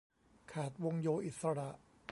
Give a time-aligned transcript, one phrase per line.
[0.51, 1.69] ขาด วงโยอิสระ